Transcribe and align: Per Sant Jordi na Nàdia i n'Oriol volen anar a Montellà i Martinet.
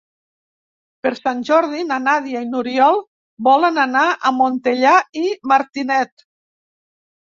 Per 1.03 1.09
Sant 1.17 1.43
Jordi 1.49 1.83
na 1.89 1.99
Nàdia 2.07 2.41
i 2.45 2.49
n'Oriol 2.53 2.97
volen 3.49 3.77
anar 3.87 4.07
a 4.31 4.35
Montellà 4.41 4.95
i 5.25 5.27
Martinet. 5.53 6.27